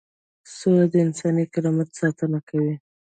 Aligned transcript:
سوله 0.55 0.85
د 0.91 0.93
انساني 1.05 1.45
کرامت 1.53 1.89
ساتنه 1.99 2.39
کوي. 2.49 2.75